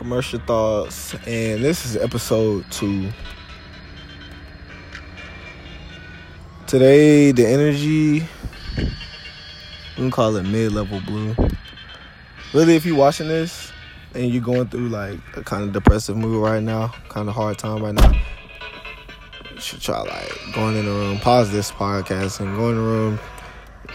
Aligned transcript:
commercial 0.00 0.40
thoughts, 0.40 1.12
and 1.26 1.62
this 1.62 1.84
is 1.84 1.94
episode 1.94 2.64
two. 2.70 3.10
Today, 6.66 7.32
the 7.32 7.46
energy, 7.46 8.26
we 8.78 8.86
can 9.96 10.10
call 10.10 10.36
it 10.36 10.44
mid 10.44 10.72
level 10.72 11.02
blue. 11.02 11.36
Really, 12.54 12.76
if 12.76 12.86
you're 12.86 12.96
watching 12.96 13.28
this 13.28 13.72
and 14.14 14.32
you're 14.32 14.42
going 14.42 14.68
through 14.68 14.88
like 14.88 15.18
a 15.36 15.44
kind 15.44 15.64
of 15.64 15.74
depressive 15.74 16.16
mood 16.16 16.42
right 16.42 16.62
now, 16.62 16.94
kind 17.10 17.28
of 17.28 17.34
hard 17.34 17.58
time 17.58 17.84
right 17.84 17.94
now, 17.94 18.12
you 19.52 19.60
should 19.60 19.82
try 19.82 20.00
like 20.00 20.32
going 20.54 20.78
in 20.78 20.86
the 20.86 20.90
room, 20.90 21.18
pause 21.18 21.52
this 21.52 21.70
podcast, 21.70 22.40
and 22.40 22.56
go 22.56 22.70
in 22.70 22.76
the 22.76 22.82
room 22.82 23.20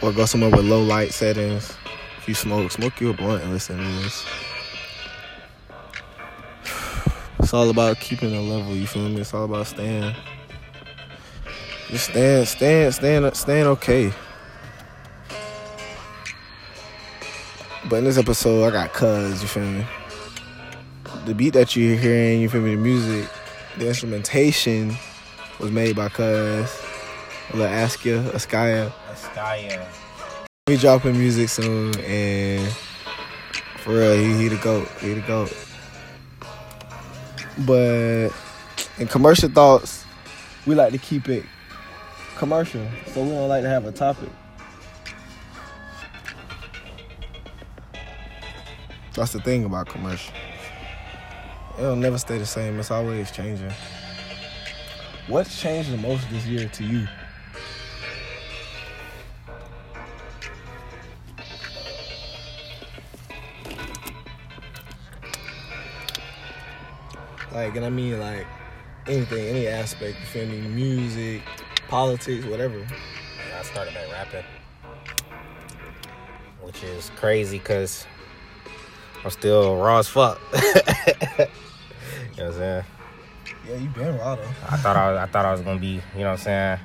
or 0.03 0.12
go 0.12 0.27
somewhere 0.27 0.52
with 0.52 0.66
low 0.66 0.84
light 0.84 1.13
settings. 1.13 1.76
If 2.20 2.27
you 2.27 2.35
smoke, 2.35 2.72
smoke 2.72 3.02
you 3.02 3.09
a 3.09 3.13
blunt 3.13 3.41
and 3.41 3.52
listen 3.52 3.77
to 3.77 4.03
this. 4.03 4.23
All 7.55 7.70
about 7.70 8.00
keeping 8.00 8.36
a 8.36 8.41
level, 8.41 8.76
you 8.76 8.86
feel 8.86 9.08
me? 9.08 9.22
It's 9.22 9.34
all 9.34 9.45
about 9.45 9.66
staying. 9.66 10.13
Just 11.88 12.09
staying, 12.09 12.46
staying, 12.46 12.91
staying, 12.91 13.34
staying 13.34 13.68
okay. 13.68 14.12
But 17.90 17.98
in 17.98 18.04
this 18.04 18.18
episode, 18.18 18.66
I 18.66 18.72
got 18.72 18.94
cuz, 18.94 19.41
you 19.41 19.48
feel 19.48 19.63
me? 19.63 19.86
The 21.26 21.34
beat 21.34 21.54
that 21.54 21.76
you're 21.76 21.96
hearing, 21.96 22.41
you 22.41 22.49
feel 22.49 22.62
me? 22.62 22.76
The 22.76 22.82
music, 22.82 23.30
the 23.77 23.88
instrumentation 23.88 24.96
was 25.60 25.72
made 25.72 25.96
by 25.96 26.10
cuz. 26.10 26.82
Lil 27.54 27.68
Askia, 27.68 28.22
Askaya. 28.34 28.91
Askaya. 29.12 29.85
We 30.68 30.77
dropping 30.77 31.18
music 31.18 31.48
soon, 31.48 31.98
and 32.02 32.68
for 33.77 33.94
real, 33.94 34.16
he, 34.16 34.44
he 34.44 34.48
the 34.49 34.57
goat. 34.57 34.90
He 34.99 35.13
the 35.13 35.22
goat. 35.22 35.65
But 37.59 38.29
in 38.98 39.07
commercial 39.07 39.49
thoughts, 39.49 40.05
we 40.65 40.75
like 40.75 40.91
to 40.91 40.98
keep 40.98 41.29
it 41.29 41.45
commercial, 42.35 42.85
so 43.13 43.23
we 43.23 43.29
don't 43.29 43.48
like 43.48 43.63
to 43.63 43.70
have 43.70 43.85
a 43.85 43.91
topic. 43.91 44.29
That's 49.13 49.31
the 49.31 49.39
thing 49.39 49.63
about 49.63 49.87
commercial. 49.87 50.33
It'll 51.77 51.95
never 51.95 52.17
stay 52.17 52.37
the 52.37 52.45
same. 52.45 52.79
It's 52.79 52.91
always 52.91 53.31
changing. 53.31 53.71
What's 55.27 55.61
changed 55.61 55.91
the 55.91 55.98
most 55.98 56.29
this 56.29 56.45
year 56.45 56.67
to 56.67 56.83
you? 56.83 57.07
Like, 67.56 67.73
and 67.78 67.85
I 67.85 67.89
mean, 67.89 68.19
like, 68.19 68.45
anything, 69.07 69.47
any 69.47 69.66
aspect, 69.66 70.19
you 70.19 70.25
feel 70.25 70.45
me? 70.45 70.59
Music, 70.59 71.41
politics, 71.88 72.45
whatever. 72.45 72.85
I 73.57 73.63
started 73.63 73.94
back 73.94 74.11
rapping, 74.11 74.44
which 76.61 76.83
is 76.83 77.11
crazy 77.16 77.57
because 77.57 78.06
I'm 79.23 79.31
still 79.31 79.78
raw 79.78 80.00
as 80.00 80.09
fuck. 80.09 80.38
you 80.53 80.59
know 80.59 81.47
what 82.35 82.39
I'm 82.39 82.53
saying? 82.53 82.83
Yeah, 83.66 83.75
you 83.78 83.88
been 83.88 84.17
raw 84.17 84.35
though. 84.35 84.44
I 84.69 84.75
thought 84.75 84.97
I 84.97 85.11
was, 85.11 85.19
I 85.19 85.25
thought 85.28 85.45
I 85.45 85.51
was 85.53 85.61
gonna 85.61 85.79
be, 85.79 85.88
you 85.88 86.19
know 86.19 86.25
what 86.25 86.31
I'm 86.31 86.38
saying, 86.39 86.79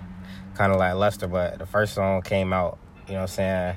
kind 0.55 0.71
of 0.71 0.79
like 0.79 0.95
Lester, 0.95 1.27
but 1.27 1.59
the 1.59 1.67
first 1.67 1.95
song 1.95 2.23
came 2.23 2.53
out, 2.53 2.79
you 3.09 3.15
know 3.15 3.23
what 3.23 3.31
I'm 3.31 3.35
saying, 3.35 3.77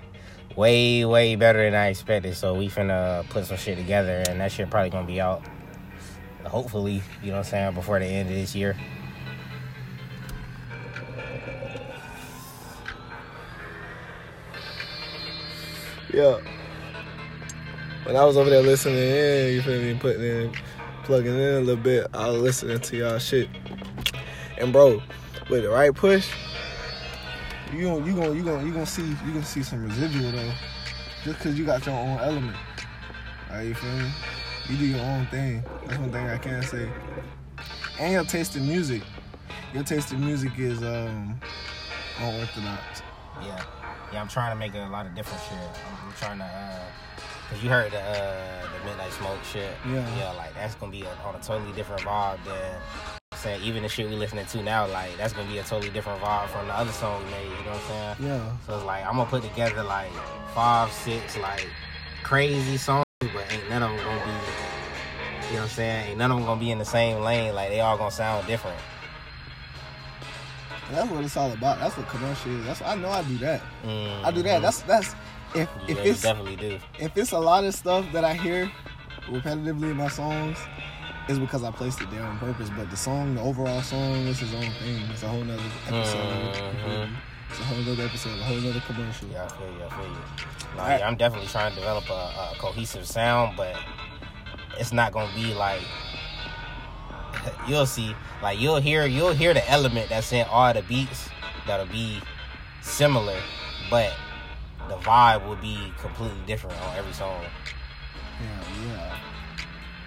way 0.55 1.05
way 1.05 1.35
better 1.37 1.63
than 1.63 1.73
I 1.73 1.87
expected. 1.87 2.35
So 2.37 2.53
we 2.53 2.69
finna 2.69 3.27
put 3.29 3.47
some 3.47 3.57
shit 3.57 3.79
together, 3.79 4.23
and 4.29 4.39
that 4.39 4.51
shit 4.51 4.69
probably 4.69 4.91
gonna 4.91 5.07
be 5.07 5.19
out, 5.19 5.41
hopefully, 6.45 7.01
you 7.21 7.27
know 7.27 7.37
what 7.37 7.45
I'm 7.45 7.51
saying, 7.51 7.73
before 7.73 7.99
the 7.99 8.05
end 8.05 8.29
of 8.29 8.35
this 8.35 8.55
year. 8.55 8.75
Yeah. 16.13 16.37
When 18.03 18.15
I 18.15 18.23
was 18.23 18.37
over 18.37 18.49
there 18.49 18.61
listening 18.61 18.97
in, 18.97 19.53
you 19.53 19.61
feel 19.61 19.81
me, 19.81 19.97
putting 19.99 20.21
in, 20.21 20.55
plugging 21.05 21.33
in 21.33 21.55
a 21.55 21.59
little 21.61 21.75
bit, 21.81 22.05
I 22.13 22.29
was 22.29 22.41
listening 22.41 22.79
to 22.79 22.97
y'all 22.97 23.17
shit. 23.17 23.49
And 24.59 24.71
bro, 24.71 25.01
with 25.49 25.63
the 25.63 25.69
right 25.69 25.93
push, 25.93 26.29
you 27.73 27.83
gonna 27.85 28.05
you 28.05 28.13
gonna 28.13 28.33
you 28.33 28.43
gonna 28.43 28.63
you 28.65 28.71
gonna 28.71 28.85
see 28.85 29.01
you 29.01 29.33
gonna 29.33 29.43
see 29.43 29.63
some 29.63 29.83
residual 29.83 30.31
though, 30.31 30.53
just 31.23 31.39
cause 31.39 31.57
you 31.57 31.65
got 31.65 31.83
your 31.85 31.95
own 31.95 32.19
element. 32.19 32.55
Alright, 33.49 33.67
you 33.67 33.73
feel 33.73 33.97
me? 33.97 34.11
You 34.69 34.77
do 34.77 34.85
your 34.85 35.01
own 35.01 35.25
thing. 35.27 35.63
That's 35.85 35.99
one 35.99 36.11
thing 36.11 36.27
I 36.27 36.37
can 36.37 36.63
say. 36.63 36.89
And 37.99 38.13
your 38.13 38.23
taste 38.23 38.55
in 38.55 38.67
music, 38.67 39.01
your 39.73 39.83
taste 39.83 40.13
in 40.13 40.25
music 40.25 40.57
is 40.57 40.81
um 40.81 41.39
unorthodox. 42.19 43.01
Yeah, 43.41 43.61
yeah. 44.11 44.21
I'm 44.21 44.27
trying 44.27 44.53
to 44.53 44.59
make 44.59 44.73
a 44.73 44.87
lot 44.89 45.05
of 45.05 45.15
different 45.15 45.43
shit. 45.43 45.57
I'm, 45.57 46.07
I'm 46.07 46.13
trying 46.15 46.37
to, 46.37 46.45
uh, 46.45 46.85
cause 47.49 47.61
you 47.61 47.69
heard 47.69 47.91
the 47.91 47.99
uh, 47.99 48.61
the 48.77 48.85
Midnight 48.85 49.11
Smoke 49.11 49.43
shit. 49.43 49.71
Yeah. 49.87 50.17
Yeah, 50.17 50.31
like 50.31 50.53
that's 50.53 50.75
gonna 50.75 50.91
be 50.91 51.03
a, 51.03 51.13
on 51.25 51.35
a 51.35 51.39
totally 51.39 51.73
different 51.73 52.01
vibe 52.01 52.43
than. 52.45 52.81
Saying 53.35 53.61
even 53.63 53.83
the 53.83 53.89
shit 53.89 54.09
we 54.09 54.15
listening 54.15 54.45
to 54.45 54.63
now, 54.63 54.87
like 54.87 55.17
that's 55.17 55.33
gonna 55.33 55.49
be 55.49 55.57
a 55.57 55.63
totally 55.63 55.91
different 55.91 56.21
vibe 56.21 56.47
from 56.47 56.67
the 56.67 56.73
other 56.73 56.91
song 56.93 57.21
we 57.25 57.31
made. 57.31 57.43
You 57.43 57.65
know 57.65 57.71
what 57.71 57.81
I'm 57.91 58.17
saying? 58.17 58.29
Yeah. 58.29 58.51
So 58.65 58.75
it's 58.77 58.85
like 58.85 59.05
I'm 59.05 59.17
gonna 59.17 59.29
put 59.29 59.43
together 59.43 59.83
like 59.83 60.11
five, 60.55 60.89
six 60.93 61.37
like 61.37 61.67
crazy 62.23 62.77
songs, 62.77 63.03
ain't 63.53 63.69
none 63.69 63.83
of 63.83 63.89
them 63.89 63.99
gonna 64.05 64.25
be. 64.25 64.31
You 65.47 65.53
know 65.53 65.55
what 65.55 65.61
I'm 65.63 65.69
saying? 65.69 66.09
Ain't 66.09 66.17
none 66.17 66.31
of 66.31 66.37
them 66.37 66.45
gonna 66.45 66.59
be 66.59 66.71
in 66.71 66.79
the 66.79 66.85
same 66.85 67.21
lane. 67.21 67.53
Like 67.53 67.69
they 67.69 67.79
all 67.81 67.97
gonna 67.97 68.11
sound 68.11 68.47
different. 68.47 68.77
And 70.87 70.97
that's 70.97 71.09
what 71.09 71.23
it's 71.23 71.37
all 71.37 71.51
about. 71.51 71.79
That's 71.79 71.95
what 71.97 72.07
commercial 72.09 72.59
is. 72.59 72.65
That's 72.65 72.81
I 72.81 72.95
know 72.95 73.09
I 73.09 73.23
do 73.23 73.37
that. 73.39 73.61
Mm-hmm. 73.85 74.25
I 74.25 74.31
do 74.31 74.41
that. 74.43 74.61
That's 74.61 74.81
that's 74.81 75.15
if 75.55 75.69
if 75.87 75.97
yeah, 75.97 76.03
you 76.03 76.11
it's 76.11 76.21
definitely 76.21 76.55
do. 76.55 76.79
if 76.99 77.15
it's 77.17 77.31
a 77.31 77.39
lot 77.39 77.63
of 77.63 77.73
stuff 77.73 78.05
that 78.13 78.23
I 78.23 78.33
hear 78.33 78.71
repetitively 79.27 79.91
in 79.91 79.97
my 79.97 80.07
songs, 80.09 80.57
it's 81.29 81.39
because 81.39 81.63
I 81.63 81.71
placed 81.71 82.01
it 82.01 82.09
there 82.11 82.23
on 82.23 82.37
purpose. 82.39 82.69
But 82.75 82.89
the 82.89 82.97
song, 82.97 83.35
the 83.35 83.41
overall 83.41 83.81
song, 83.81 84.27
is 84.27 84.39
his 84.39 84.53
own 84.53 84.71
thing. 84.81 85.01
It's 85.11 85.23
a 85.23 85.27
whole 85.27 85.43
nother 85.43 85.61
episode. 85.87 86.55
Mhm. 86.85 87.09
It's 87.53 87.59
a 87.61 87.65
whole 87.65 87.77
nother 87.83 88.03
episode, 88.05 88.39
a 88.39 88.43
whole 88.43 88.57
nother 88.57 88.79
commercial. 88.79 89.27
Yeah, 89.27 89.45
I 89.45 89.47
feel 89.49 89.67
you. 89.67 89.83
I 89.83 89.89
feel 89.89 90.05
you. 90.05 90.11
No, 90.75 90.81
Alright. 90.81 90.99
yeah, 91.01 91.07
I'm 91.07 91.15
definitely 91.15 91.47
trying 91.49 91.69
to 91.71 91.75
develop 91.75 92.09
a, 92.09 92.13
a 92.13 92.53
cohesive 92.57 93.05
sound, 93.05 93.55
but 93.55 93.75
it's 94.79 94.91
not 94.91 95.11
gonna 95.11 95.31
be 95.35 95.53
like 95.53 95.81
you'll 97.67 97.85
see. 97.85 98.15
Like 98.41 98.59
you'll 98.59 98.81
hear 98.81 99.05
you'll 99.05 99.33
hear 99.33 99.53
the 99.53 99.67
element 99.69 100.09
that's 100.09 100.33
in 100.33 100.47
all 100.47 100.73
the 100.73 100.81
beats 100.81 101.29
that'll 101.67 101.85
be 101.85 102.19
similar, 102.81 103.37
but 103.91 104.11
the 104.89 104.95
vibe 104.95 105.47
will 105.47 105.55
be 105.57 105.77
completely 105.99 106.41
different 106.47 106.75
on 106.81 106.95
every 106.97 107.13
song. 107.13 107.39
Yeah, 108.41 108.83
yeah. 108.87 109.17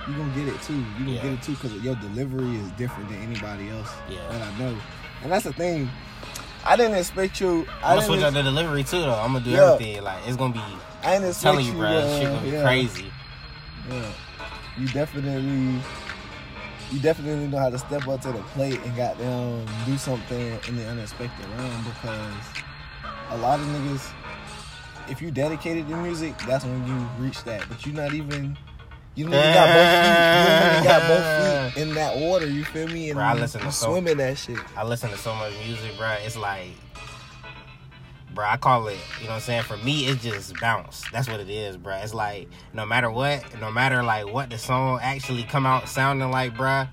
You 0.08 0.14
gonna 0.16 0.34
get 0.34 0.48
it 0.52 0.60
too. 0.62 0.74
You 0.74 0.82
gonna 0.98 1.10
Yeah. 1.12 1.22
get 1.22 1.32
it 1.34 1.42
too 1.42 1.52
because 1.52 1.72
your 1.74 1.94
delivery 1.94 2.56
is 2.56 2.70
different 2.72 3.08
than 3.08 3.22
anybody 3.22 3.70
else 3.70 3.92
Yeah. 4.08 4.18
that 4.32 4.42
I 4.42 4.58
know. 4.58 4.76
And 5.22 5.30
that's 5.30 5.44
the 5.44 5.52
thing. 5.52 5.88
I 6.66 6.76
didn't 6.76 6.96
expect 6.98 7.40
you. 7.40 7.66
I 7.82 7.90
I'm 7.92 7.96
gonna 7.96 8.02
switch 8.06 8.18
ex- 8.20 8.28
up 8.28 8.34
the 8.34 8.42
delivery 8.42 8.82
too 8.84 9.00
though. 9.00 9.14
I'm 9.14 9.32
gonna 9.32 9.44
do 9.44 9.50
Yeah. 9.50 9.72
everything. 9.74 10.02
Like 10.02 10.18
it's 10.26 10.36
gonna 10.36 10.52
be 10.54 10.60
I 11.02 11.12
didn't 11.12 11.28
expect 11.28 11.42
telling 11.42 11.66
you, 11.66 11.72
you, 11.72 11.78
bro, 11.78 11.88
uh, 11.88 12.18
shit 12.18 12.28
gonna 12.28 12.40
be 12.42 12.48
yeah. 12.50 12.62
crazy. 12.62 13.12
Yeah, 13.88 14.12
you 14.78 14.88
definitely, 14.88 15.80
you 16.90 16.98
definitely 17.00 17.46
know 17.46 17.58
how 17.58 17.70
to 17.70 17.78
step 17.78 18.06
up 18.08 18.20
to 18.22 18.32
the 18.32 18.42
plate 18.54 18.80
and 18.84 18.96
goddamn 18.96 19.64
do 19.86 19.96
something 19.96 20.58
in 20.68 20.76
the 20.76 20.86
unexpected 20.88 21.46
realm 21.56 21.84
because 21.84 22.34
a 23.30 23.36
lot 23.36 23.60
of 23.60 23.66
niggas, 23.66 24.10
if 25.08 25.22
you 25.22 25.30
dedicated 25.30 25.86
to 25.88 25.96
music, 25.96 26.36
that's 26.48 26.64
when 26.64 26.84
you 26.88 27.08
reach 27.24 27.44
that. 27.44 27.68
But 27.68 27.86
you're 27.86 27.94
not 27.94 28.12
even. 28.12 28.56
You 29.16 29.24
don't 29.24 29.32
got 29.32 29.66
both 29.74 29.90
feet. 30.04 30.78
You 30.78 30.88
got 30.88 31.08
both 31.08 31.74
feet 31.74 31.82
in 31.88 31.94
that 31.94 32.16
water. 32.18 32.46
You 32.46 32.64
feel 32.64 32.86
me? 32.88 33.08
And 33.10 33.16
Bro, 33.16 33.24
I 33.24 33.34
listen 33.34 33.60
to 33.62 33.72
so- 33.72 33.90
swim 33.92 34.06
in 34.08 34.18
that 34.18 34.36
shit. 34.38 34.58
I 34.76 34.84
listen 34.84 35.10
to 35.10 35.16
so 35.16 35.34
much 35.34 35.52
music, 35.66 35.96
bro. 35.96 36.12
It's 36.22 36.36
like, 36.36 36.68
bro, 38.34 38.44
I 38.44 38.56
call 38.58 38.88
it, 38.88 38.98
you 39.18 39.24
know 39.24 39.30
what 39.30 39.34
I'm 39.36 39.40
saying? 39.40 39.62
For 39.62 39.78
me, 39.78 40.06
it's 40.06 40.22
just 40.22 40.60
bounce. 40.60 41.02
That's 41.10 41.28
what 41.28 41.40
it 41.40 41.48
is, 41.48 41.76
bro. 41.78 41.94
It's 41.96 42.12
like, 42.14 42.48
no 42.74 42.84
matter 42.84 43.10
what, 43.10 43.42
no 43.60 43.70
matter 43.70 44.02
like 44.02 44.30
what 44.30 44.50
the 44.50 44.58
song 44.58 44.98
actually 45.02 45.44
come 45.44 45.64
out 45.64 45.88
sounding 45.88 46.30
like, 46.30 46.54
bro, 46.54 46.84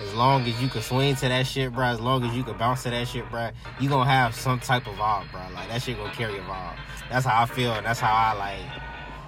as 0.00 0.14
long 0.14 0.42
as 0.42 0.62
you 0.62 0.68
can 0.68 0.82
swing 0.82 1.16
to 1.16 1.28
that 1.28 1.46
shit, 1.48 1.72
bro, 1.72 1.86
as 1.86 2.00
long 2.00 2.22
as 2.24 2.32
you 2.36 2.44
can 2.44 2.56
bounce 2.56 2.84
to 2.84 2.90
that 2.90 3.08
shit, 3.08 3.28
bro, 3.30 3.50
you 3.80 3.88
gonna 3.88 4.08
have 4.08 4.36
some 4.36 4.60
type 4.60 4.86
of 4.86 4.94
vibe, 4.94 5.28
bro. 5.32 5.40
Like, 5.54 5.68
that 5.68 5.82
shit 5.82 5.96
gonna 5.96 6.12
carry 6.12 6.38
a 6.38 6.42
vibe. 6.42 6.76
That's 7.10 7.26
how 7.26 7.42
I 7.42 7.46
feel. 7.46 7.72
and 7.72 7.84
That's 7.84 7.98
how 7.98 8.12
I, 8.12 8.32
like, 8.38 8.60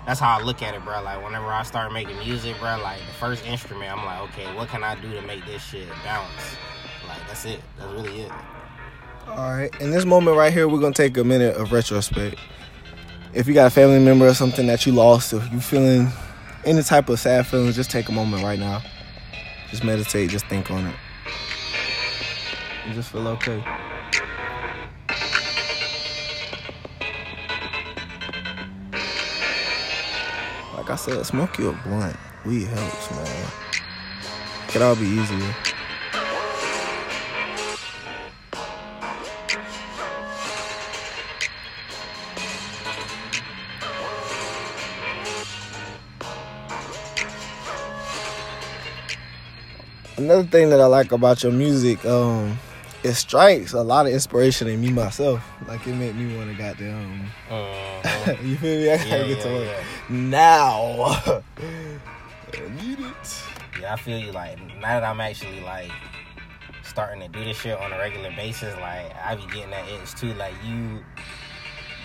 that's 0.06 0.20
how 0.20 0.38
I 0.38 0.42
look 0.42 0.62
at 0.62 0.74
it, 0.74 0.84
bro. 0.84 1.02
Like, 1.02 1.22
whenever 1.24 1.46
I 1.46 1.62
start 1.62 1.92
making 1.92 2.18
music, 2.18 2.58
bro, 2.58 2.78
like, 2.82 2.98
the 2.98 3.14
first 3.14 3.46
instrument, 3.46 3.90
I'm 3.90 4.04
like, 4.04 4.20
okay, 4.30 4.54
what 4.54 4.68
can 4.68 4.84
I 4.84 5.00
do 5.00 5.10
to 5.12 5.22
make 5.22 5.44
this 5.46 5.62
shit 5.64 5.88
bounce? 6.04 6.56
Like, 7.08 7.26
that's 7.26 7.44
it. 7.44 7.60
That's 7.78 7.92
really 7.92 8.22
it. 8.22 8.32
All 9.28 9.50
right. 9.50 9.70
In 9.80 9.90
this 9.90 10.04
moment 10.04 10.36
right 10.36 10.52
here, 10.52 10.68
we're 10.68 10.80
gonna 10.80 10.94
take 10.94 11.16
a 11.16 11.24
minute 11.24 11.56
of 11.56 11.72
retrospect. 11.72 12.36
If 13.32 13.48
you 13.48 13.54
got 13.54 13.66
a 13.66 13.70
family 13.70 13.98
member 13.98 14.28
or 14.28 14.34
something 14.34 14.66
that 14.66 14.86
you 14.86 14.92
lost, 14.92 15.32
if 15.32 15.50
you 15.52 15.60
feeling 15.60 16.08
any 16.64 16.82
type 16.82 17.08
of 17.08 17.18
sad 17.18 17.46
feelings, 17.46 17.74
just 17.74 17.90
take 17.90 18.08
a 18.08 18.12
moment 18.12 18.42
right 18.42 18.58
now. 18.58 18.82
Just 19.70 19.82
meditate, 19.82 20.30
just 20.30 20.46
think 20.46 20.70
on 20.70 20.86
it. 20.86 20.94
You 22.86 22.94
just 22.94 23.10
feel 23.10 23.26
okay. 23.28 23.64
Like 30.84 30.90
I 30.90 30.96
said, 30.96 31.25
smoke 31.25 31.58
you 31.58 31.70
a 31.70 31.72
blunt. 31.72 32.14
Weed 32.44 32.64
helps, 32.64 33.10
man. 33.10 33.46
Could 34.69 34.82
all 34.82 34.94
be 34.94 35.06
easier. 35.06 35.54
Another 50.19 50.44
thing 50.44 50.69
that 50.69 50.82
I 50.82 50.84
like 50.84 51.12
about 51.12 51.42
your 51.42 51.52
music, 51.52 52.04
um, 52.04 52.58
it 53.04 53.14
strikes 53.14 53.74
a 53.74 53.82
lot 53.82 54.06
of 54.06 54.12
inspiration 54.12 54.66
in 54.66 54.80
me 54.80 54.90
myself. 54.90 55.44
Like 55.68 55.86
it 55.86 55.94
made 55.94 56.16
me 56.16 56.36
want 56.36 56.50
to 56.50 56.56
goddamn. 56.56 57.30
Mhm. 57.50 58.42
you 58.48 58.56
feel 58.56 58.80
me? 58.80 58.90
I 58.90 58.96
gotta 58.96 59.08
yeah, 59.08 59.26
get 59.26 59.42
to 59.42 59.48
yeah, 59.48 59.54
work 59.54 59.68
yeah. 59.68 60.16
now. 60.16 61.42
I 62.54 62.82
need 62.82 63.00
it. 63.00 63.42
Yeah, 63.80 63.92
I 63.92 63.96
feel 63.96 64.18
you. 64.18 64.32
Like 64.32 64.58
now 64.80 65.00
that 65.00 65.04
I'm 65.04 65.20
actually 65.20 65.60
like 65.60 65.90
starting 66.82 67.20
to 67.20 67.28
do 67.28 67.44
this 67.44 67.58
shit 67.60 67.78
on 67.78 67.92
a 67.92 67.98
regular 67.98 68.30
basis, 68.34 68.74
like 68.80 69.14
I 69.22 69.34
be 69.34 69.46
getting 69.52 69.70
that 69.70 69.86
itch 69.88 70.14
too. 70.14 70.32
Like 70.34 70.54
you, 70.64 71.04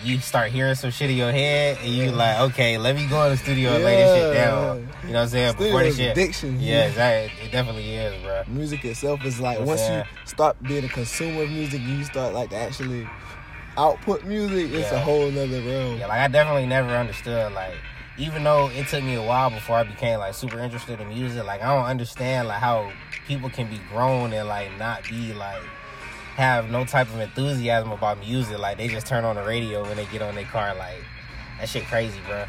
you 0.03 0.19
start 0.19 0.51
hearing 0.51 0.75
some 0.75 0.91
shit 0.91 1.09
in 1.09 1.17
your 1.17 1.31
head, 1.31 1.77
and 1.81 1.93
you 1.93 2.11
like, 2.11 2.39
okay, 2.51 2.77
let 2.77 2.95
me 2.95 3.05
go 3.07 3.23
in 3.25 3.31
the 3.31 3.37
studio 3.37 3.71
and 3.75 3.83
lay 3.83 3.97
this 3.97 4.15
shit 4.17 4.33
down. 4.33 4.77
You 5.03 5.07
know 5.09 5.13
what 5.13 5.21
I'm 5.21 5.27
saying? 5.29 5.51
Studio 5.53 5.67
Before 5.67 5.83
this 5.83 5.97
shit. 5.97 6.11
addiction. 6.11 6.59
Yeah, 6.59 6.87
exactly. 6.87 7.45
It 7.45 7.51
definitely 7.51 7.95
is, 7.95 8.21
bro. 8.23 8.43
Music 8.47 8.85
itself 8.85 9.23
is 9.25 9.39
like 9.39 9.59
once 9.59 9.81
you 9.89 10.03
start 10.25 10.61
being 10.63 10.85
a 10.85 10.89
consumer 10.89 11.43
of 11.43 11.49
music, 11.49 11.81
you 11.81 12.03
start 12.03 12.33
like 12.33 12.49
to 12.51 12.55
actually 12.55 13.07
output 13.77 14.23
music. 14.25 14.71
It's 14.71 14.91
a 14.91 14.99
whole 14.99 15.29
nother 15.31 15.61
realm. 15.61 15.99
Yeah, 15.99 16.07
like 16.07 16.19
I 16.19 16.27
definitely 16.27 16.65
never 16.65 16.89
understood 16.89 17.53
like 17.53 17.75
even 18.17 18.43
though 18.43 18.69
it 18.69 18.87
took 18.87 19.03
me 19.03 19.15
a 19.15 19.23
while 19.23 19.49
before 19.49 19.77
I 19.77 19.83
became 19.83 20.19
like 20.19 20.33
super 20.33 20.59
interested 20.59 20.99
in 20.99 21.07
music, 21.07 21.45
like 21.45 21.61
I 21.61 21.73
don't 21.73 21.85
understand 21.85 22.49
like 22.49 22.59
how 22.59 22.91
people 23.25 23.49
can 23.49 23.69
be 23.69 23.79
grown 23.89 24.33
and 24.33 24.47
like 24.47 24.77
not 24.77 25.03
be 25.03 25.33
like 25.33 25.61
have 26.35 26.69
no 26.69 26.85
type 26.85 27.07
of 27.13 27.19
enthusiasm 27.19 27.91
about 27.91 28.19
music. 28.19 28.57
Like 28.59 28.77
they 28.77 28.87
just 28.87 29.07
turn 29.07 29.23
on 29.25 29.35
the 29.35 29.43
radio 29.43 29.83
when 29.83 29.97
they 29.97 30.05
get 30.07 30.21
on 30.21 30.35
their 30.35 30.45
car. 30.45 30.73
Like 30.75 31.03
that 31.59 31.69
shit 31.69 31.85
crazy, 31.85 32.19
bro. 32.27 32.45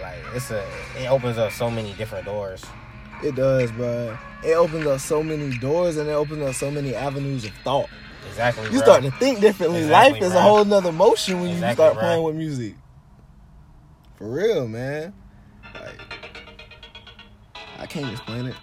Like 0.00 0.18
it's 0.34 0.50
a 0.50 0.64
it 0.98 1.06
opens 1.10 1.38
up 1.38 1.52
so 1.52 1.70
many 1.70 1.92
different 1.94 2.24
doors. 2.24 2.64
It 3.22 3.34
does, 3.36 3.70
bro. 3.72 4.16
It 4.44 4.54
opens 4.54 4.86
up 4.86 5.00
so 5.00 5.22
many 5.22 5.56
doors 5.58 5.96
and 5.96 6.08
it 6.08 6.12
opens 6.12 6.42
up 6.42 6.54
so 6.54 6.70
many 6.70 6.94
avenues 6.94 7.44
of 7.44 7.52
thought. 7.62 7.88
Exactly. 8.28 8.64
You 8.64 8.70
bro. 8.70 8.80
start 8.80 9.02
to 9.04 9.10
think 9.12 9.40
differently. 9.40 9.80
Exactly, 9.82 10.12
Life 10.20 10.22
is 10.22 10.32
bro. 10.32 10.38
a 10.40 10.42
whole 10.42 10.64
nother 10.64 10.92
motion 10.92 11.40
when 11.40 11.50
Exactly, 11.50 11.68
you 11.68 11.74
start 11.74 11.94
bro. 11.94 12.02
playing 12.02 12.22
with 12.24 12.34
music. 12.36 12.74
For 14.16 14.28
real, 14.30 14.66
man. 14.68 15.12
Like, 15.74 16.00
I 17.78 17.86
can't 17.86 18.10
explain 18.12 18.46
it. 18.46 18.54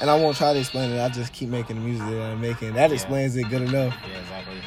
And 0.00 0.10
I 0.10 0.14
won't 0.14 0.36
try 0.36 0.52
to 0.52 0.58
explain 0.58 0.90
it. 0.90 1.00
I 1.00 1.08
just 1.08 1.32
keep 1.32 1.48
making 1.48 1.76
the 1.76 1.82
music 1.82 2.06
that 2.08 2.20
I'm 2.22 2.40
making. 2.40 2.74
That 2.74 2.90
Yeah. 2.90 2.94
explains 2.94 3.36
it 3.36 3.44
good 3.48 3.62
enough. 3.62 3.94
Yeah, 4.08 4.18
exactly. 4.18 4.60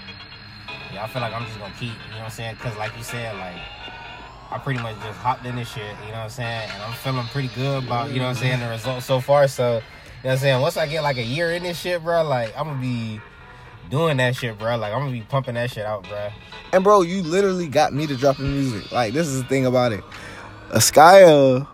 Yeah, 0.93 1.03
I 1.03 1.07
feel 1.07 1.21
like 1.21 1.33
I'm 1.33 1.45
just 1.45 1.59
gonna 1.59 1.73
keep, 1.79 1.89
you 1.89 1.95
know 2.13 2.17
what 2.19 2.23
I'm 2.25 2.29
saying? 2.31 2.55
Cause 2.57 2.75
like 2.77 2.95
you 2.97 3.03
said, 3.03 3.35
like 3.35 3.55
I 4.49 4.57
pretty 4.57 4.81
much 4.81 4.95
just 5.03 5.19
hopped 5.19 5.45
in 5.45 5.57
this 5.57 5.69
shit, 5.69 5.83
you 6.05 6.11
know 6.11 6.19
what 6.19 6.23
I'm 6.23 6.29
saying? 6.29 6.69
And 6.73 6.81
I'm 6.83 6.93
feeling 6.93 7.25
pretty 7.27 7.49
good 7.49 7.83
about, 7.83 8.09
you 8.11 8.19
know 8.19 8.25
what 8.27 8.37
I'm 8.37 8.41
saying, 8.41 8.59
the 8.61 8.69
results 8.69 9.05
so 9.05 9.19
far. 9.19 9.47
So, 9.49 9.63
you 9.67 9.73
know 9.75 9.81
what 10.23 10.31
I'm 10.31 10.37
saying? 10.37 10.61
Once 10.61 10.77
I 10.77 10.87
get 10.87 11.03
like 11.03 11.17
a 11.17 11.23
year 11.23 11.51
in 11.51 11.63
this 11.63 11.77
shit, 11.77 12.01
bro, 12.03 12.23
like 12.23 12.57
I'm 12.57 12.65
gonna 12.67 12.79
be 12.81 13.19
doing 13.89 14.17
that 14.17 14.35
shit, 14.37 14.57
bro. 14.57 14.77
Like 14.77 14.93
I'm 14.93 14.99
gonna 14.99 15.11
be 15.11 15.21
pumping 15.21 15.55
that 15.55 15.69
shit 15.71 15.85
out, 15.85 16.03
bro. 16.07 16.29
And 16.71 16.83
bro, 16.83 17.01
you 17.01 17.21
literally 17.21 17.67
got 17.67 17.93
me 17.93 18.07
to 18.07 18.15
dropping 18.15 18.51
music. 18.51 18.89
Like 18.93 19.13
this 19.13 19.27
is 19.27 19.41
the 19.43 19.47
thing 19.49 19.65
about 19.65 19.91
it. 19.91 20.03
Askaya 20.69 21.67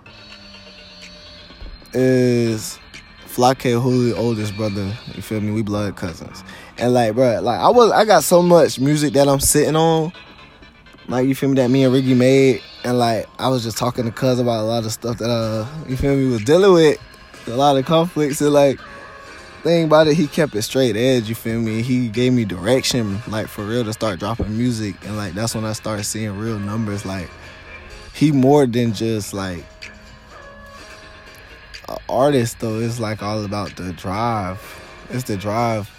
is 1.94 2.80
Flake 3.34 3.62
Julio's 3.62 4.14
oldest 4.14 4.56
brother. 4.56 4.96
You 5.16 5.24
feel 5.24 5.42
me? 5.42 5.52
We 5.52 5.64
blood 5.64 5.96
cousins. 5.96 6.44
And 6.78 6.94
like, 6.94 7.16
bro, 7.16 7.42
like 7.42 7.60
I 7.60 7.70
was, 7.70 7.92
I 7.92 8.06
got 8.06 8.24
so 8.24 8.44
much 8.44 8.80
music 8.80 9.14
that 9.14 9.28
I'm 9.28 9.40
sitting 9.40 9.76
on. 9.76 10.14
Like 11.08 11.28
you 11.28 11.34
feel 11.34 11.50
me? 11.50 11.56
That 11.56 11.72
me 11.72 11.84
and 11.84 11.92
Ricky 11.92 12.14
made, 12.14 12.62
and 12.84 13.00
like 13.00 13.28
I 13.40 13.50
was 13.50 13.64
just 13.64 13.76
talking 13.76 14.06
to 14.06 14.12
Cuz 14.12 14.40
about 14.40 14.60
a 14.60 14.68
lot 14.68 14.86
of 14.86 14.92
stuff 14.92 15.18
that 15.18 15.32
uh, 15.32 15.68
you 15.90 15.98
feel 15.98 16.16
me, 16.16 16.28
was 16.28 16.44
dealing 16.44 16.74
with. 16.74 17.00
A 17.48 17.56
lot 17.56 17.76
of 17.76 17.86
conflicts 17.86 18.40
and 18.40 18.54
like 18.54 18.80
thing 19.64 19.86
about 19.86 20.08
it, 20.08 20.14
he 20.14 20.28
kept 20.28 20.54
it 20.54 20.62
straight 20.62 20.96
edge. 20.96 21.28
You 21.28 21.34
feel 21.34 21.60
me? 21.60 21.82
He 21.82 22.10
gave 22.10 22.34
me 22.34 22.46
direction, 22.46 23.20
like 23.28 23.48
for 23.48 23.66
real, 23.66 23.84
to 23.84 23.94
start 23.94 24.20
dropping 24.20 24.56
music, 24.56 24.96
and 25.06 25.18
like 25.18 25.34
that's 25.34 25.56
when 25.56 25.66
I 25.66 25.74
started 25.74 26.04
seeing 26.04 26.38
real 26.38 26.60
numbers. 26.60 27.04
Like 27.04 27.32
he 28.14 28.32
more 28.32 28.68
than 28.68 28.94
just 28.94 29.34
like 29.34 29.66
artist, 32.10 32.60
though. 32.60 32.80
It's 32.80 33.00
like 33.00 33.22
all 33.24 33.44
about 33.44 33.76
the 33.76 33.94
drive. 33.94 34.60
It's 35.10 35.24
the 35.24 35.38
drive, 35.38 35.90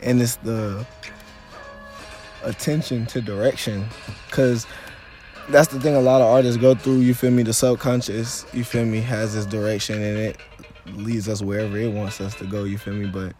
and 0.00 0.20
it's 0.20 0.36
the 0.36 0.86
attention 2.42 3.06
to 3.06 3.20
direction, 3.20 3.86
cause. 4.30 4.66
That's 5.48 5.68
the 5.68 5.78
thing 5.78 5.94
a 5.94 6.00
lot 6.00 6.20
of 6.20 6.26
artists 6.26 6.60
go 6.60 6.74
through, 6.74 6.98
you 6.98 7.14
feel 7.14 7.30
me? 7.30 7.44
The 7.44 7.52
subconscious, 7.52 8.44
you 8.52 8.64
feel 8.64 8.84
me, 8.84 9.00
has 9.00 9.32
this 9.32 9.46
direction 9.46 10.02
and 10.02 10.18
it 10.18 10.38
leads 10.94 11.28
us 11.28 11.40
wherever 11.40 11.76
it 11.78 11.92
wants 11.92 12.20
us 12.20 12.34
to 12.36 12.44
go, 12.46 12.64
you 12.64 12.78
feel 12.78 12.94
me? 12.94 13.06
But 13.06 13.32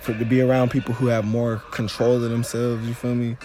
for 0.00 0.14
to 0.14 0.24
be 0.24 0.40
around 0.40 0.70
people 0.70 0.94
who 0.94 1.08
have 1.08 1.26
more 1.26 1.56
control 1.70 2.24
of 2.24 2.30
themselves, 2.30 2.88
you 2.88 2.94
feel 2.94 3.14
me? 3.14 3.36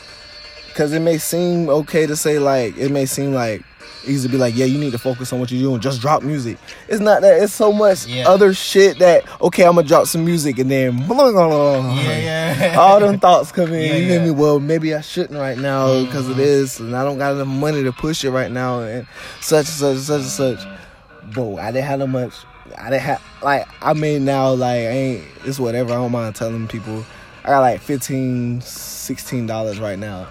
Because 0.77 0.93
it 0.93 0.99
may 0.99 1.17
seem 1.17 1.69
okay 1.69 2.05
to 2.05 2.15
say 2.15 2.37
like 2.37 2.77
it 2.77 2.91
may 2.91 3.07
seem 3.07 3.33
like 3.33 3.63
easy 4.05 4.27
to 4.27 4.31
be 4.31 4.37
like, 4.37 4.55
yeah, 4.55 4.65
you 4.65 4.77
need 4.77 4.91
to 4.91 4.99
focus 4.99 5.33
on 5.33 5.39
what 5.39 5.49
you're 5.51 5.59
doing, 5.59 5.81
just 5.81 6.01
drop 6.01 6.21
music. 6.21 6.59
It's 6.87 6.99
not 6.99 7.23
that. 7.23 7.41
It's 7.41 7.51
so 7.51 7.73
much 7.73 8.05
Yeah. 8.05 8.29
other 8.29 8.53
shit 8.53 8.99
that 8.99 9.23
okay, 9.41 9.63
I'm 9.65 9.73
gonna 9.73 9.87
drop 9.87 10.05
some 10.05 10.23
music 10.23 10.59
and 10.59 10.69
then 10.69 10.99
yeah. 11.09 12.75
all 12.77 12.99
them 12.99 13.19
thoughts 13.19 13.51
come 13.51 13.73
in. 13.73 13.81
Yeah, 13.89 13.95
you 13.95 14.13
yeah. 14.13 14.25
me? 14.25 14.29
Well, 14.29 14.59
maybe 14.59 14.93
I 14.93 15.01
shouldn't 15.01 15.39
right 15.39 15.57
now 15.57 16.03
because 16.05 16.27
Mhm. 16.27 16.35
this, 16.35 16.79
and 16.79 16.95
I 16.95 17.03
don't 17.03 17.17
got 17.17 17.33
enough 17.33 17.47
money 17.47 17.81
to 17.81 17.91
push 17.91 18.23
it 18.23 18.29
right 18.29 18.51
now, 18.51 18.81
and 18.81 19.07
such 19.41 19.65
and 19.69 19.75
such 19.75 19.95
and 19.95 19.99
such 20.03 20.21
and 20.21 20.29
such. 20.59 20.59
Bro, 21.33 21.57
I 21.57 21.71
didn't 21.71 21.85
have 21.85 21.97
no 21.97 22.05
much. 22.07 22.33
I 22.77 22.91
didn't 22.91 23.01
have 23.01 23.21
like 23.41 23.67
I 23.81 23.93
mean 23.93 24.25
now 24.25 24.51
like 24.51 24.77
I 24.77 24.89
ain't 24.89 25.23
it's 25.43 25.59
whatever. 25.59 25.93
I 25.93 25.95
don't 25.95 26.11
mind 26.11 26.35
telling 26.35 26.67
people. 26.67 27.03
I 27.43 27.49
got 27.49 27.61
like 27.61 27.81
15 27.81 28.61
16 28.61 29.47
dollars 29.47 29.79
right 29.79 29.97
now, 29.97 30.27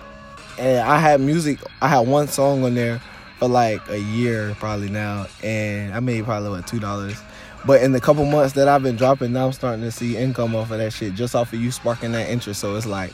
and 0.59 0.81
I 0.81 0.99
had 0.99 1.21
music. 1.21 1.59
I 1.81 1.89
had 1.89 2.07
one 2.07 2.29
song 2.29 2.65
on 2.65 2.75
there 2.75 3.01
for 3.39 3.49
like 3.49 3.87
a 3.89 4.01
year 4.01 4.55
probably 4.59 4.89
now, 4.89 5.27
and 5.43 5.95
I 5.95 6.01
made 6.01 6.25
probably 6.25 6.51
what 6.51 6.67
two 6.67 6.81
dollars. 6.81 7.21
But 7.67 7.83
in 7.83 7.93
the 7.93 8.01
couple 8.01 8.25
months 8.25 8.55
that 8.55 8.69
I've 8.69 8.83
been 8.83 8.97
dropping, 8.97 9.33
now 9.33 9.47
I'm 9.47 9.53
starting 9.53 9.83
to 9.83 9.91
see 9.91 10.17
income 10.17 10.55
off 10.55 10.71
of 10.71 10.79
that 10.79 10.93
shit, 10.93 11.15
just 11.15 11.35
off 11.35 11.53
of 11.53 11.61
you 11.61 11.73
sparking 11.73 12.13
that 12.13 12.31
interest. 12.31 12.61
So 12.61 12.77
it's 12.77 12.87
like, 12.87 13.13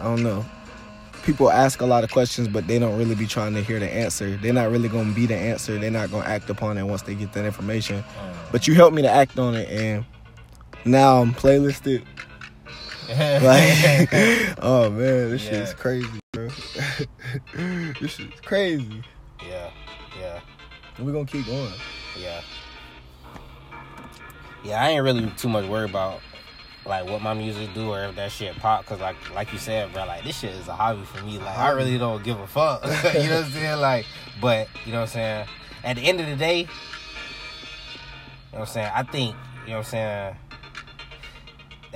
I 0.00 0.04
don't 0.04 0.24
know. 0.24 0.44
People 1.22 1.50
ask 1.50 1.80
a 1.80 1.86
lot 1.86 2.04
of 2.04 2.10
questions, 2.10 2.48
but 2.48 2.66
they 2.66 2.78
don't 2.78 2.98
really 2.98 3.14
be 3.14 3.26
trying 3.26 3.54
to 3.54 3.62
hear 3.62 3.78
the 3.78 3.92
answer. 3.92 4.36
They're 4.36 4.52
not 4.52 4.70
really 4.70 4.88
gonna 4.88 5.12
be 5.12 5.26
the 5.26 5.36
answer. 5.36 5.78
They're 5.78 5.90
not 5.90 6.10
gonna 6.10 6.26
act 6.26 6.50
upon 6.50 6.78
it 6.78 6.82
once 6.82 7.02
they 7.02 7.14
get 7.14 7.32
that 7.32 7.44
information. 7.44 8.04
But 8.52 8.66
you 8.66 8.74
helped 8.74 8.94
me 8.94 9.02
to 9.02 9.10
act 9.10 9.38
on 9.38 9.54
it, 9.54 9.68
and 9.68 10.04
now 10.84 11.20
I'm 11.20 11.32
playlisted. 11.32 12.04
Like, 13.42 14.58
oh 14.62 14.90
man, 14.90 15.30
this 15.30 15.44
Yeah. 15.44 15.50
shit's 15.50 15.74
crazy, 15.74 16.08
bro. 16.32 16.48
this 18.00 18.16
shit's 18.16 18.40
crazy. 18.40 19.02
yeah, 19.46 19.70
yeah. 20.20 20.40
And 20.96 21.06
we're 21.06 21.12
gonna 21.12 21.26
keep 21.26 21.46
going. 21.46 21.72
Yeah. 22.18 22.40
Yeah, 24.64 24.82
I 24.82 24.88
ain't 24.88 25.04
really 25.04 25.30
too 25.36 25.48
much 25.48 25.66
worried 25.66 25.90
about 25.90 26.20
like 26.84 27.04
what 27.08 27.20
my 27.20 27.34
music 27.34 27.72
do 27.74 27.90
or 27.92 28.04
if 28.04 28.16
that 28.16 28.30
shit 28.32 28.56
pop 28.56 28.86
cuz 28.86 29.00
like 29.00 29.16
like 29.34 29.52
you 29.52 29.58
said, 29.58 29.92
bro, 29.92 30.04
like 30.06 30.24
this 30.24 30.38
shit 30.38 30.52
is 30.54 30.66
a 30.68 30.72
hobby 30.74 31.04
for 31.04 31.22
me. 31.24 31.38
Like 31.38 31.56
I 31.58 31.70
really 31.70 31.98
don't 31.98 32.22
give 32.24 32.38
a 32.40 32.46
fuck. 32.46 32.84
you 33.14 33.28
know 33.28 33.36
what 33.36 33.44
I'm 33.46 33.52
saying? 33.52 33.80
Like 33.80 34.06
but, 34.40 34.68
you 34.84 34.92
know 34.92 34.98
what 35.00 35.08
I'm 35.08 35.12
saying? 35.14 35.46
At 35.84 35.96
the 35.96 36.02
end 36.02 36.20
of 36.20 36.26
the 36.26 36.36
day, 36.36 36.60
you 36.60 36.64
know 38.52 38.60
what 38.60 38.60
I'm 38.60 38.66
saying? 38.66 38.90
I 38.94 39.02
think, 39.04 39.34
you 39.64 39.70
know 39.70 39.78
what 39.78 39.86
I'm 39.86 39.90
saying, 39.90 40.36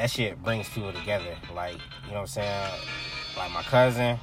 that 0.00 0.10
shit 0.10 0.42
brings 0.42 0.66
people 0.70 0.92
together. 0.94 1.36
Like, 1.54 1.74
you 2.06 2.12
know 2.12 2.14
what 2.14 2.20
I'm 2.20 2.26
saying? 2.26 2.70
Like 3.36 3.52
my 3.52 3.62
cousin, 3.62 4.18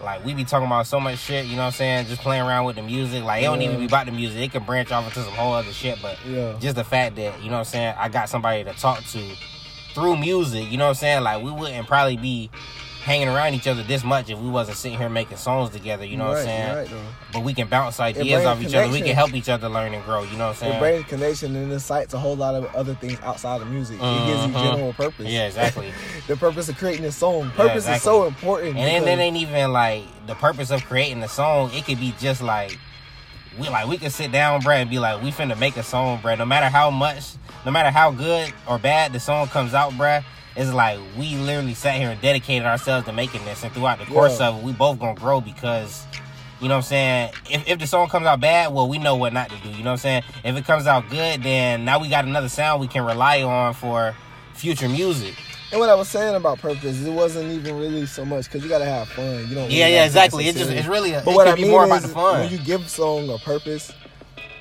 like 0.00 0.24
we 0.24 0.34
be 0.34 0.44
talking 0.44 0.66
about 0.66 0.86
so 0.86 1.00
much 1.00 1.18
shit, 1.18 1.46
you 1.46 1.52
know 1.56 1.62
what 1.62 1.66
I'm 1.66 1.72
saying? 1.72 2.06
Just 2.06 2.22
playing 2.22 2.42
around 2.44 2.64
with 2.64 2.76
the 2.76 2.82
music. 2.82 3.24
Like 3.24 3.42
it 3.42 3.46
don't 3.46 3.60
Yeah. 3.60 3.66
even 3.70 3.80
be 3.80 3.86
about 3.86 4.06
the 4.06 4.12
music. 4.12 4.40
It 4.40 4.52
can 4.52 4.62
branch 4.62 4.92
off 4.92 5.04
into 5.06 5.24
some 5.24 5.32
whole 5.34 5.52
other 5.52 5.72
shit. 5.72 6.00
But 6.00 6.16
Yeah. 6.24 6.54
just 6.60 6.76
the 6.76 6.84
fact 6.84 7.16
that, 7.16 7.42
you 7.42 7.46
know 7.50 7.54
what 7.54 7.58
I'm 7.58 7.64
saying, 7.64 7.94
I 7.98 8.08
got 8.08 8.28
somebody 8.28 8.62
to 8.64 8.72
talk 8.74 9.04
to 9.06 9.20
through 9.94 10.16
music, 10.16 10.70
you 10.70 10.78
know 10.78 10.84
what 10.84 10.90
I'm 10.90 10.94
saying? 10.94 11.22
Like 11.24 11.42
we 11.42 11.50
wouldn't 11.50 11.88
probably 11.88 12.16
be 12.16 12.48
hanging 13.08 13.28
around 13.28 13.54
each 13.54 13.66
other 13.66 13.82
this 13.82 14.04
much 14.04 14.28
if 14.28 14.38
we 14.38 14.48
wasn't 14.48 14.76
sitting 14.76 14.98
here 14.98 15.08
making 15.08 15.38
songs 15.38 15.70
together. 15.70 16.04
You 16.04 16.18
know 16.18 16.28
what 16.28 16.38
I'm 16.38 16.44
saying? 16.44 16.76
Right, 16.76 16.88
though. 16.88 17.02
But 17.32 17.42
we 17.42 17.54
can 17.54 17.66
bounce 17.66 17.98
ideas 17.98 18.44
off 18.44 18.60
each 18.60 18.74
other. 18.74 18.92
We 18.92 19.00
can 19.00 19.14
help 19.14 19.34
each 19.34 19.48
other 19.48 19.68
learn 19.68 19.94
and 19.94 20.04
grow. 20.04 20.22
You 20.22 20.36
know 20.36 20.48
what 20.48 20.50
I'm 20.50 20.54
saying? 20.56 20.74
It 20.74 20.78
brings 20.78 21.04
connection 21.06 21.56
and 21.56 21.72
incites 21.72 22.12
a 22.14 22.18
whole 22.18 22.36
lot 22.36 22.54
of 22.54 22.66
other 22.74 22.94
things 22.94 23.18
outside 23.22 23.62
of 23.62 23.68
music. 23.70 23.96
It 23.96 24.26
gives 24.26 24.46
you 24.46 24.52
Mhm. 24.52 24.62
general 24.72 24.92
purpose. 24.92 25.26
Yeah, 25.26 25.46
exactly. 25.46 25.92
the 26.28 26.36
purpose 26.36 26.68
of 26.68 26.76
creating 26.76 27.06
a 27.06 27.12
song. 27.12 27.50
Purpose 27.56 27.84
is 27.84 27.88
exactly. 27.88 28.04
so 28.04 28.26
important. 28.26 28.76
And 28.76 29.06
then 29.06 29.18
it 29.18 29.22
ain't 29.22 29.36
even 29.38 29.72
like 29.72 30.04
the 30.26 30.34
purpose 30.34 30.70
of 30.70 30.84
creating 30.84 31.22
a 31.22 31.28
song. 31.28 31.70
It 31.72 31.86
could 31.86 31.98
be 31.98 32.14
just 32.20 32.42
like 32.42 32.78
we 33.58 33.68
like 33.68 33.88
we 33.88 33.98
could 33.98 34.12
sit 34.12 34.30
down, 34.30 34.60
bruh, 34.62 34.76
and 34.76 34.90
be 34.90 34.98
like, 34.98 35.22
we 35.22 35.32
finna 35.32 35.58
make 35.58 35.76
a 35.76 35.82
song, 35.82 36.18
bruh. 36.20 36.38
No 36.38 36.44
matter 36.44 36.66
how 36.68 36.90
much, 36.90 37.32
no 37.64 37.72
matter 37.72 37.90
how 37.90 38.10
good 38.10 38.52
or 38.68 38.78
bad 38.78 39.12
the 39.12 39.20
song 39.20 39.48
comes 39.48 39.74
out, 39.74 39.92
bruh. 39.92 40.22
It's 40.58 40.72
like 40.72 40.98
we 41.16 41.36
literally 41.36 41.74
sat 41.74 41.94
here 41.94 42.10
and 42.10 42.20
dedicated 42.20 42.66
ourselves 42.66 43.06
to 43.06 43.12
making 43.12 43.44
this, 43.44 43.62
and 43.62 43.72
throughout 43.72 44.00
the 44.00 44.06
course 44.06 44.40
Yeah. 44.40 44.48
of 44.48 44.58
it, 44.58 44.64
we 44.64 44.72
both 44.72 44.98
gonna 44.98 45.14
grow 45.14 45.40
because, 45.40 46.04
you 46.60 46.66
know 46.66 46.74
what 46.74 46.78
I'm 46.78 46.82
saying. 46.82 47.30
If 47.48 47.68
if 47.68 47.78
the 47.78 47.86
song 47.86 48.08
comes 48.08 48.26
out 48.26 48.40
bad, 48.40 48.72
well, 48.74 48.88
we 48.88 48.98
know 48.98 49.14
what 49.14 49.32
not 49.32 49.50
to 49.50 49.56
do. 49.62 49.68
You 49.70 49.78
know 49.84 49.90
what 49.90 49.92
I'm 49.92 49.98
saying. 49.98 50.22
If 50.42 50.56
it 50.56 50.64
comes 50.66 50.88
out 50.88 51.08
good, 51.10 51.44
then 51.44 51.84
now 51.84 52.00
we 52.00 52.08
got 52.08 52.24
another 52.24 52.48
sound 52.48 52.80
we 52.80 52.88
can 52.88 53.04
rely 53.04 53.42
on 53.44 53.72
for 53.72 54.16
future 54.54 54.88
music. 54.88 55.34
And 55.70 55.78
what 55.78 55.90
I 55.90 55.94
was 55.94 56.08
saying 56.08 56.34
about 56.34 56.58
purpose, 56.58 57.02
it 57.04 57.10
wasn't 57.12 57.52
even 57.52 57.78
really 57.78 58.06
so 58.06 58.24
much 58.24 58.46
because 58.46 58.64
you 58.64 58.68
gotta 58.68 58.86
have 58.86 59.06
fun. 59.10 59.46
You 59.48 59.54
don't. 59.54 59.70
Yeah, 59.70 59.84
really 59.84 59.92
yeah, 59.92 59.98
have 59.98 60.06
exactly. 60.06 60.48
It's 60.48 60.58
just 60.58 60.70
it's 60.72 60.88
really 60.88 61.12
a, 61.12 61.22
But 61.24 61.32
it 61.32 61.36
what 61.36 61.46
I 61.46 61.54
be 61.54 61.62
mean 61.62 61.70
more 61.70 61.84
is, 61.84 61.90
about 61.90 62.02
the 62.02 62.08
fun. 62.08 62.40
when 62.40 62.50
you 62.50 62.58
give 62.58 62.84
a 62.84 62.88
song 62.88 63.28
a 63.30 63.38
purpose, 63.38 63.92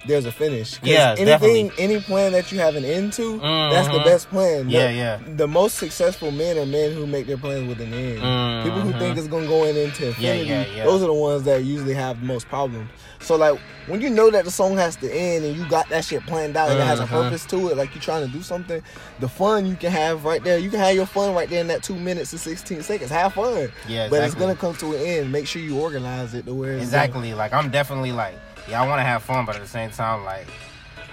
there's 0.08 0.26
a 0.26 0.32
finish. 0.32 0.80
Yeah, 0.82 1.10
anything, 1.18 1.26
definitely. 1.26 1.72
any 1.78 2.02
plan 2.02 2.32
that 2.32 2.52
you 2.52 2.60
have 2.60 2.76
an 2.76 2.86
end 2.86 3.14
to, 3.14 3.40
that's 3.40 3.88
the 3.88 4.00
Mhm. 4.00 4.04
best 4.06 4.30
plan. 4.30 4.70
Yeah, 4.70 4.88
The- 4.88 4.94
yeah. 4.94 5.20
The 5.36 5.48
most 5.48 5.78
successful 5.78 6.32
men 6.32 6.58
are 6.58 6.66
men 6.66 6.94
who 6.94 7.06
make 7.06 7.28
their 7.28 7.38
plans 7.38 7.68
with 7.68 7.80
an 7.82 7.94
end. 7.94 8.64
People 8.64 8.82
who 8.82 8.98
think 9.00 9.18
it's 9.18 9.28
gonna 9.28 9.48
go 9.48 9.64
in 9.66 9.76
into 9.78 10.08
infinity, 10.08 10.50
yeah, 10.50 10.66
yeah. 10.76 10.84
those 10.86 11.02
are 11.04 11.08
the 11.08 11.14
ones 11.14 11.44
that 11.44 11.64
usually 11.64 11.94
have 11.94 12.20
the 12.22 12.26
most 12.26 12.48
problems. 12.50 12.90
So 13.20 13.36
like 13.36 13.60
when 13.88 14.00
you 14.00 14.10
know 14.10 14.30
that 14.32 14.46
the 14.46 14.52
song 14.52 14.78
has 14.78 14.96
to 14.98 15.12
end 15.12 15.44
and 15.44 15.58
you 15.58 15.68
got 15.68 15.90
that 15.90 16.06
shit 16.06 16.26
planned 16.28 16.56
out 16.56 16.70
and 16.70 16.80
it 16.80 16.86
has 16.86 17.00
a 17.00 17.04
Mhm. 17.04 17.10
purpose 17.10 17.46
to 17.48 17.70
it, 17.70 17.78
like 17.78 17.94
you're 17.94 18.02
trying 18.02 18.26
to 18.26 18.32
do 18.32 18.42
something, 18.42 18.82
the 19.20 19.28
fun 19.28 19.66
you 19.66 19.76
can 19.76 19.92
have 19.92 20.24
right 20.24 20.44
there, 20.44 20.58
you 20.58 20.70
can 20.70 20.80
have 20.80 20.96
your 20.96 21.06
fun 21.08 21.34
right 21.34 21.50
there 21.50 21.60
in 21.62 21.68
that 21.68 21.84
two 21.84 21.96
minutes 21.96 22.32
and 22.32 22.40
sixteen 22.40 22.82
seconds. 22.84 23.10
Have 23.12 23.34
fun. 23.34 23.70
Yeah, 23.88 24.06
exactly. 24.06 24.10
But 24.10 24.24
it's 24.26 24.36
gonna 24.36 24.56
come 24.56 24.76
to 24.76 24.96
an 24.96 25.02
end. 25.02 25.32
Make 25.32 25.48
sure 25.48 25.62
you 25.62 25.78
organize 25.80 26.34
it 26.36 26.46
to 26.46 26.54
where 26.54 26.74
it's 26.74 26.84
Exactly. 26.84 27.34
Like 27.34 27.54
I'm 27.54 27.70
definitely 27.70 28.12
like, 28.12 28.36
yeah, 28.70 28.82
I 28.82 28.88
want 28.88 29.00
to 29.00 29.04
have 29.04 29.24
fun, 29.24 29.46
but 29.46 29.56
at 29.56 29.62
the 29.62 29.68
same 29.68 29.90
time, 29.92 30.24
like, 30.24 30.48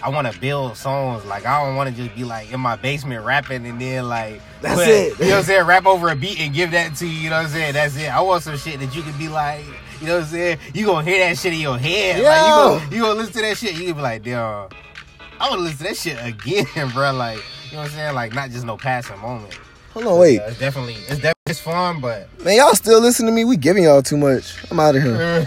I 0.03 0.11
want 0.11 0.31
to 0.31 0.39
build 0.39 0.77
songs. 0.77 1.25
Like 1.25 1.47
I 1.47 1.65
don't 1.65 1.77
want 1.77 1.89
to 1.89 1.97
just 2.03 2.15
be 2.15 2.25
like 2.25 2.53
in 2.53 2.61
my 2.61 2.77
basement 2.77 3.25
rapping 3.25 3.65
and 3.67 3.81
then 3.81 4.07
like 4.07 4.43
That's 4.61 4.75
put- 4.75 4.87
it. 4.89 5.19
You 5.19 5.25
know 5.25 5.31
what 5.31 5.39
I'm 5.39 5.43
saying? 5.45 5.67
Rap 5.67 5.87
over 5.87 6.09
a 6.11 6.17
beat 6.17 6.41
and 6.41 6.53
give 6.55 6.73
that 6.73 6.95
to 6.97 7.07
you. 7.07 7.13
You 7.21 7.31
know 7.31 7.37
what 7.37 7.47
I'm 7.47 7.51
saying? 7.53 7.73
That's 7.73 7.97
it. 7.97 8.15
I 8.15 8.21
want 8.21 8.43
some 8.43 8.59
shit 8.59 8.81
that 8.81 8.95
you 8.95 9.01
can 9.03 9.17
be 9.17 9.29
like, 9.29 9.65
you 10.03 10.07
know 10.09 10.17
what 10.17 10.25
I'm 10.25 10.29
saying? 10.29 10.59
You 10.75 10.85
gonna 10.85 11.05
hear 11.09 11.27
that 11.27 11.39
shit 11.39 11.55
in 11.55 11.61
your 11.61 11.79
head. 11.79 12.17
Like 12.17 12.43
you 12.43 12.49
Yeah. 12.49 12.55
gonna, 12.55 12.95
you 12.97 13.03
gonna 13.03 13.15
listen 13.19 13.33
to 13.35 13.41
that 13.43 13.57
shit. 13.57 13.73
You 13.77 13.81
gonna 13.83 13.95
be 13.95 14.01
like, 14.03 14.23
damn, 14.25 14.69
I 15.41 15.49
want 15.49 15.55
to 15.55 15.61
listen 15.61 15.79
to 15.79 15.85
that 15.85 15.97
shit 15.97 16.19
again, 16.23 16.91
bro. 16.93 17.13
Like 17.15 17.39
you 17.71 17.77
know 17.77 17.79
what 17.79 17.85
I'm 17.85 17.91
saying? 17.97 18.15
Like 18.15 18.35
not 18.35 18.51
just 18.51 18.67
no 18.67 18.77
passing 18.77 19.19
moment. 19.21 19.59
Hold 19.95 20.07
on, 20.07 20.19
wait. 20.19 20.35
Yeah, 20.35 20.49
it's 20.49 20.59
definitely 20.59 20.95
it's 20.95 21.09
definitely 21.21 21.33
it's 21.47 21.61
fun, 21.61 22.01
but 22.01 22.29
Man, 22.45 22.57
y'all 22.57 22.75
still 22.75 23.01
listen 23.01 23.25
to 23.27 23.33
me? 23.33 23.45
We 23.47 23.57
giving 23.57 23.85
y'all 23.85 24.03
too 24.03 24.17
much. 24.19 24.55
I'm 24.71 24.81
out 24.81 24.97
of 24.97 25.03
here. 25.03 25.15